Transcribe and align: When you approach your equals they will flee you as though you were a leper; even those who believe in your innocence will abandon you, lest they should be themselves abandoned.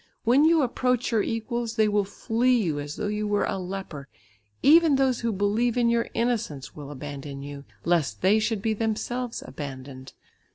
When 0.23 0.45
you 0.45 0.63
approach 0.63 1.11
your 1.11 1.21
equals 1.21 1.75
they 1.75 1.87
will 1.87 2.05
flee 2.05 2.59
you 2.59 2.79
as 2.79 2.95
though 2.95 3.05
you 3.05 3.27
were 3.27 3.45
a 3.45 3.59
leper; 3.59 4.07
even 4.63 4.95
those 4.95 5.19
who 5.19 5.31
believe 5.31 5.77
in 5.77 5.91
your 5.91 6.09
innocence 6.15 6.75
will 6.75 6.89
abandon 6.89 7.43
you, 7.43 7.65
lest 7.85 8.23
they 8.23 8.39
should 8.39 8.63
be 8.63 8.73
themselves 8.73 9.43
abandoned. 9.45 10.13